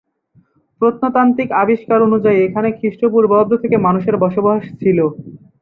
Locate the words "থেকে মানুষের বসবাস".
3.63-4.61